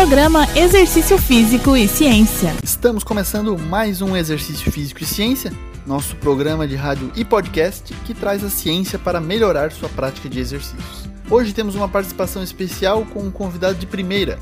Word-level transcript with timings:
Programa 0.00 0.48
Exercício 0.56 1.18
Físico 1.18 1.76
e 1.76 1.86
Ciência. 1.86 2.54
Estamos 2.64 3.04
começando 3.04 3.58
mais 3.58 4.00
um 4.00 4.16
Exercício 4.16 4.72
Físico 4.72 5.02
e 5.02 5.06
Ciência, 5.06 5.52
nosso 5.86 6.16
programa 6.16 6.66
de 6.66 6.74
rádio 6.74 7.12
e 7.14 7.22
podcast 7.22 7.92
que 8.06 8.14
traz 8.14 8.42
a 8.42 8.48
ciência 8.48 8.98
para 8.98 9.20
melhorar 9.20 9.70
sua 9.70 9.90
prática 9.90 10.26
de 10.26 10.40
exercícios. 10.40 11.06
Hoje 11.28 11.52
temos 11.52 11.74
uma 11.74 11.86
participação 11.86 12.42
especial 12.42 13.04
com 13.12 13.20
um 13.20 13.30
convidado 13.30 13.74
de 13.74 13.84
primeira, 13.84 14.38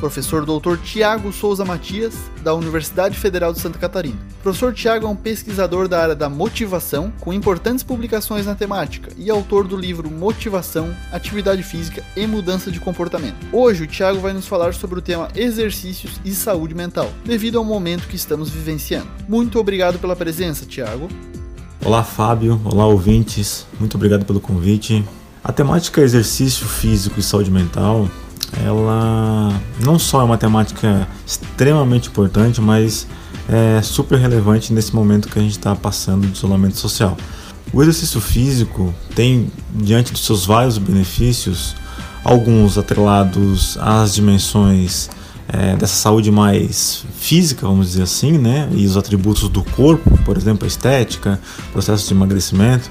professor 0.00 0.46
Dr. 0.46 0.78
Tiago 0.82 1.30
Souza 1.30 1.64
Matias, 1.64 2.14
da 2.42 2.54
Universidade 2.54 3.16
Federal 3.18 3.52
de 3.52 3.60
Santa 3.60 3.78
Catarina. 3.78 4.16
O 4.40 4.42
professor 4.42 4.72
Tiago 4.72 5.06
é 5.06 5.10
um 5.10 5.14
pesquisador 5.14 5.86
da 5.86 6.00
área 6.00 6.14
da 6.16 6.28
motivação, 6.28 7.12
com 7.20 7.32
importantes 7.32 7.84
publicações 7.84 8.46
na 8.46 8.54
temática, 8.54 9.12
e 9.18 9.30
autor 9.30 9.68
do 9.68 9.76
livro 9.76 10.10
Motivação, 10.10 10.96
Atividade 11.12 11.62
Física 11.62 12.02
e 12.16 12.26
Mudança 12.26 12.70
de 12.70 12.80
Comportamento. 12.80 13.36
Hoje, 13.52 13.84
o 13.84 13.86
Tiago 13.86 14.18
vai 14.20 14.32
nos 14.32 14.46
falar 14.46 14.72
sobre 14.72 14.98
o 14.98 15.02
tema 15.02 15.28
exercícios 15.36 16.18
e 16.24 16.32
saúde 16.32 16.74
mental, 16.74 17.10
devido 17.24 17.58
ao 17.58 17.64
momento 17.64 18.08
que 18.08 18.16
estamos 18.16 18.48
vivenciando. 18.48 19.08
Muito 19.28 19.60
obrigado 19.60 19.98
pela 19.98 20.16
presença, 20.16 20.64
Tiago. 20.64 21.08
Olá, 21.84 22.02
Fábio. 22.02 22.58
Olá, 22.64 22.86
ouvintes. 22.86 23.66
Muito 23.78 23.96
obrigado 23.96 24.24
pelo 24.24 24.40
convite. 24.40 25.04
A 25.44 25.52
temática 25.52 26.00
exercício 26.00 26.66
físico 26.66 27.20
e 27.20 27.22
saúde 27.22 27.50
mental 27.50 28.08
ela 28.64 29.60
não 29.84 29.98
só 29.98 30.20
é 30.20 30.24
uma 30.24 30.38
temática 30.38 31.06
extremamente 31.26 32.08
importante, 32.08 32.60
mas 32.60 33.06
é 33.48 33.80
super 33.82 34.18
relevante 34.18 34.72
nesse 34.72 34.94
momento 34.94 35.28
que 35.28 35.38
a 35.38 35.42
gente 35.42 35.52
está 35.52 35.74
passando 35.74 36.26
de 36.26 36.36
isolamento 36.36 36.76
social. 36.76 37.16
O 37.72 37.82
exercício 37.82 38.20
físico 38.20 38.94
tem, 39.14 39.50
diante 39.72 40.12
dos 40.12 40.24
seus 40.24 40.44
vários 40.44 40.78
benefícios, 40.78 41.74
alguns 42.24 42.76
atrelados 42.76 43.78
às 43.80 44.14
dimensões 44.14 45.08
é, 45.52 45.76
dessa 45.76 45.94
saúde 45.94 46.30
mais 46.30 47.04
física, 47.18 47.66
vamos 47.66 47.88
dizer 47.88 48.02
assim, 48.02 48.38
né? 48.38 48.68
E 48.72 48.86
os 48.86 48.96
atributos 48.96 49.48
do 49.48 49.62
corpo, 49.62 50.10
por 50.24 50.36
exemplo, 50.36 50.64
a 50.64 50.68
estética, 50.68 51.40
processo 51.72 52.06
de 52.06 52.14
emagrecimento, 52.14 52.90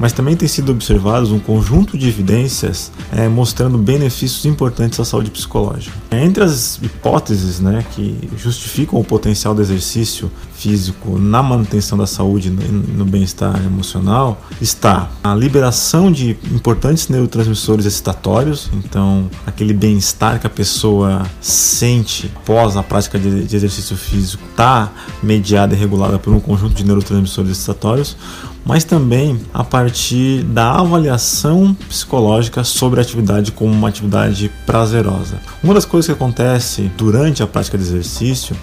mas 0.00 0.12
também 0.12 0.34
tem 0.34 0.48
sido 0.48 0.72
observados 0.72 1.30
um 1.30 1.38
conjunto 1.38 1.98
de 1.98 2.08
evidências 2.08 2.90
é, 3.12 3.28
mostrando 3.28 3.76
benefícios 3.76 4.46
importantes 4.46 4.98
à 4.98 5.04
saúde 5.04 5.30
psicológica. 5.30 5.94
Entre 6.10 6.42
as 6.42 6.78
hipóteses 6.82 7.60
né, 7.60 7.84
que 7.94 8.16
justificam 8.38 8.98
o 8.98 9.04
potencial 9.04 9.54
do 9.54 9.60
exercício 9.60 10.30
físico 10.54 11.18
na 11.18 11.42
manutenção 11.42 11.98
da 11.98 12.06
saúde 12.06 12.48
e 12.48 12.50
no 12.50 13.04
bem-estar 13.04 13.62
emocional 13.64 14.40
está 14.60 15.10
a 15.22 15.34
liberação 15.34 16.10
de 16.10 16.30
importantes 16.50 17.08
neurotransmissores 17.08 17.84
excitatórios, 17.84 18.70
então 18.74 19.28
aquele 19.46 19.74
bem-estar 19.74 20.40
que 20.40 20.46
a 20.46 20.50
pessoa 20.50 21.26
sente 21.40 21.99
após 22.36 22.76
a 22.76 22.82
prática 22.82 23.18
de, 23.18 23.44
de 23.44 23.56
exercício 23.56 23.96
físico 23.96 24.42
está 24.50 24.92
mediada 25.22 25.74
e 25.74 25.78
regulada 25.78 26.18
por 26.18 26.32
um 26.32 26.40
conjunto 26.40 26.74
de 26.74 26.84
neurotransmissores 26.84 27.50
excitatórios, 27.52 28.16
mas 28.64 28.84
também 28.84 29.40
a 29.52 29.64
partir 29.64 30.42
da 30.42 30.72
avaliação 30.72 31.74
psicológica 31.88 32.62
sobre 32.64 33.00
a 33.00 33.02
atividade 33.02 33.52
como 33.52 33.72
uma 33.72 33.88
atividade 33.88 34.50
prazerosa. 34.66 35.40
Uma 35.62 35.74
das 35.74 35.84
coisas 35.84 36.06
que 36.06 36.12
acontece 36.12 36.90
durante 36.96 37.42
a 37.42 37.46
prática 37.46 37.76
de 37.76 37.84
exercício 37.84 38.56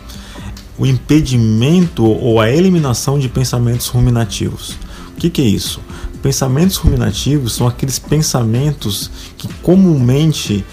o 0.78 0.86
impedimento 0.86 2.06
ou 2.06 2.40
a 2.40 2.50
eliminação 2.50 3.18
de 3.18 3.28
pensamentos 3.28 3.88
ruminativos. 3.88 4.78
O 5.12 5.20
que, 5.20 5.30
que 5.30 5.42
é 5.42 5.46
isso? 5.46 5.82
Pensamentos 6.22 6.78
ruminativos 6.78 7.54
são 7.54 7.68
aqueles 7.68 7.98
pensamentos 7.98 9.10
que 9.38 9.48
comumente 9.62 10.64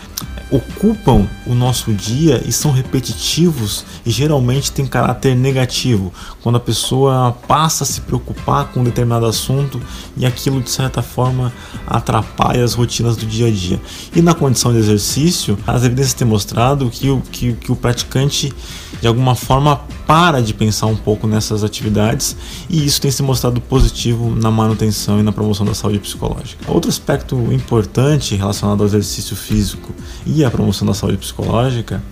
ocupam 0.55 1.28
o 1.47 1.55
nosso 1.55 1.92
dia 1.92 2.41
e 2.47 2.52
são 2.52 2.70
repetitivos 2.70 3.84
e 4.06 4.10
geralmente 4.10 4.70
têm 4.70 4.86
caráter 4.86 5.34
negativo. 5.34 6.12
Quando 6.42 6.56
a 6.56 6.60
pessoa 6.60 7.36
passa 7.48 7.83
a 7.83 7.86
se 7.86 8.00
preocupar 8.02 8.66
com 8.66 8.80
um 8.80 8.84
determinado 8.84 9.27
assunto 9.27 9.80
e 10.16 10.25
aquilo 10.25 10.62
de 10.62 10.70
certa 10.70 11.03
forma 11.03 11.53
atrapalha 11.87 12.62
as 12.62 12.75
rotinas 12.75 13.16
do 13.16 13.26
dia 13.26 13.48
a 13.48 13.50
dia. 13.50 13.81
E 14.15 14.22
na 14.22 14.32
condição 14.32 14.72
de 14.72 14.78
exercício, 14.78 15.59
as 15.66 15.82
evidências 15.82 16.15
têm 16.15 16.26
mostrado 16.26 16.88
que 16.88 17.10
o, 17.10 17.21
que, 17.21 17.54
que 17.54 17.72
o 17.72 17.76
praticante 17.76 18.53
de 19.00 19.09
alguma 19.09 19.34
forma 19.34 19.81
para 20.06 20.41
de 20.41 20.54
pensar 20.54 20.86
um 20.86 20.97
pouco 20.97 21.26
nessas 21.26 21.65
atividades 21.65 22.36
e 22.69 22.84
isso 22.84 23.00
tem 23.00 23.10
se 23.10 23.22
mostrado 23.22 23.60
positivo 23.60 24.34
na 24.34 24.50
manutenção 24.50 25.19
e 25.19 25.22
na 25.22 25.32
promoção 25.32 25.65
da 25.65 25.75
saúde 25.75 25.98
psicológica. 25.98 26.71
Outro 26.71 26.91
aspecto 26.91 27.36
importante 27.53 28.34
relacionado 28.34 28.81
ao 28.81 28.86
exercício 28.86 29.34
físico 29.34 29.94
e 30.26 30.44
à 30.44 30.50
promoção 30.50 30.87
da 30.87 30.94
saúde 30.94 31.19
psicológica, 31.19 32.03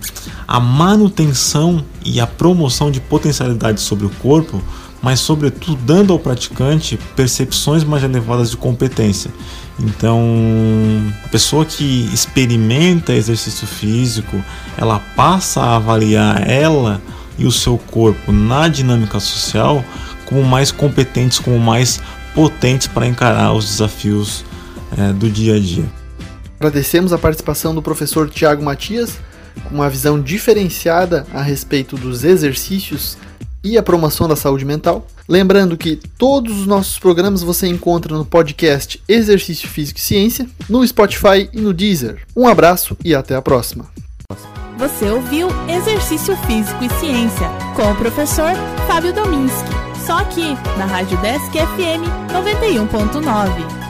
a 0.47 0.59
manutenção 0.59 1.83
e 2.05 2.19
a 2.19 2.27
promoção 2.27 2.91
de 2.91 2.99
potencialidades 2.99 3.83
sobre 3.83 4.05
o 4.05 4.09
corpo, 4.09 4.61
mas 5.01 5.19
sobretudo 5.19 5.75
dando 5.83 6.13
ao 6.13 6.19
praticante 6.19 6.97
percepções 7.15 7.83
mais 7.83 8.03
elevadas 8.03 8.51
de 8.51 8.57
competência. 8.57 9.31
Então, 9.79 10.21
a 11.23 11.27
pessoa 11.29 11.65
que 11.65 12.09
experimenta 12.13 13.13
exercício 13.13 13.65
físico, 13.67 14.43
ela 14.77 14.99
passa 15.15 15.61
a 15.61 15.75
avaliar 15.75 16.47
ela 16.49 17.01
e 17.37 17.45
o 17.45 17.51
seu 17.51 17.77
corpo 17.77 18.31
na 18.31 18.67
dinâmica 18.67 19.19
social 19.19 19.83
como 20.25 20.43
mais 20.43 20.71
competentes, 20.71 21.39
como 21.39 21.59
mais 21.59 21.99
potentes 22.33 22.87
para 22.87 23.07
encarar 23.07 23.53
os 23.53 23.65
desafios 23.65 24.45
é, 24.97 25.11
do 25.13 25.29
dia 25.29 25.55
a 25.55 25.59
dia. 25.59 26.02
Agradecemos 26.63 27.11
a 27.11 27.17
participação 27.17 27.75
do 27.75 27.81
professor 27.81 28.29
Tiago 28.29 28.63
Matias, 28.63 29.19
com 29.65 29.75
uma 29.75 29.89
visão 29.89 30.17
diferenciada 30.17 31.27
a 31.33 31.41
respeito 31.41 31.97
dos 31.97 32.23
exercícios 32.23 33.17
e 33.61 33.77
a 33.77 33.83
promoção 33.83 34.29
da 34.29 34.35
saúde 34.37 34.63
mental. 34.63 35.05
Lembrando 35.27 35.75
que 35.75 35.99
todos 36.17 36.61
os 36.61 36.65
nossos 36.65 36.97
programas 36.97 37.43
você 37.43 37.67
encontra 37.67 38.17
no 38.17 38.23
podcast 38.23 39.03
Exercício 39.09 39.67
Físico 39.67 39.99
e 39.99 40.01
Ciência, 40.01 40.47
no 40.69 40.87
Spotify 40.87 41.49
e 41.51 41.59
no 41.59 41.73
Deezer. 41.73 42.21
Um 42.33 42.47
abraço 42.47 42.95
e 43.03 43.13
até 43.13 43.35
a 43.35 43.41
próxima. 43.41 43.85
Você 44.77 45.09
ouviu 45.09 45.49
Exercício 45.67 46.37
Físico 46.47 46.81
e 46.81 46.89
Ciência 46.97 47.49
com 47.75 47.91
o 47.91 47.95
professor 47.97 48.53
Fábio 48.87 49.11
Dominski. 49.11 49.69
Só 50.07 50.19
aqui 50.19 50.53
na 50.77 50.85
Rádio 50.85 51.17
Desk 51.17 51.51
FM 51.51 52.07
91.9. 52.31 53.82